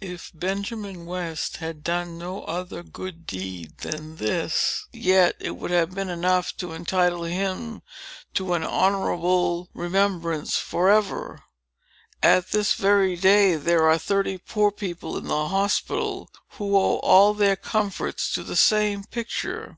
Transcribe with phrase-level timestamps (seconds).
[0.00, 5.92] If Benjamin West had done no other good deed than this, yet it would have
[5.92, 7.82] been enough to entitle him
[8.34, 11.42] to an honorable remembrance forever.
[12.22, 17.34] At this very day, there are thirty poor people in the Hospital, who owe all
[17.34, 19.76] their comforts to that same picture.